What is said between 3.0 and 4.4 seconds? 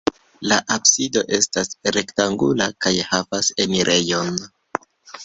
havas enirejon.